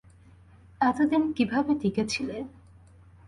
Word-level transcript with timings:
এত 0.81 0.97
দিন 1.11 1.23
কীভাবে 1.37 1.71
টিকে 1.81 2.03
ছিলে? 2.05 2.37